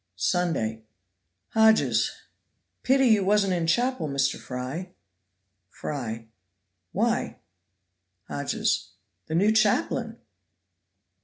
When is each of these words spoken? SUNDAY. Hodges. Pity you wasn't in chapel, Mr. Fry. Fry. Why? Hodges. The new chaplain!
SUNDAY. 0.15 0.81
Hodges. 1.49 2.09
Pity 2.81 3.05
you 3.09 3.23
wasn't 3.23 3.53
in 3.53 3.67
chapel, 3.67 4.09
Mr. 4.09 4.39
Fry. 4.39 4.89
Fry. 5.69 6.25
Why? 6.91 7.37
Hodges. 8.27 8.93
The 9.27 9.35
new 9.35 9.51
chaplain! 9.51 10.17